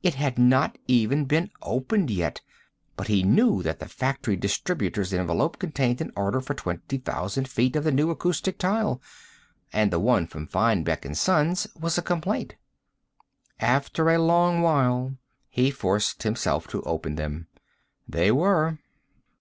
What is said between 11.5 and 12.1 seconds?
was a